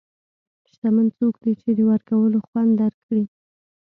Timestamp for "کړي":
3.07-3.23